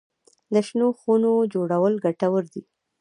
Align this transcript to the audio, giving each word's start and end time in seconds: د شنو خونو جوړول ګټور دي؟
د 0.53 0.55
شنو 0.67 0.87
خونو 0.99 1.31
جوړول 1.53 1.93
ګټور 2.05 2.43
دي؟ 2.53 2.61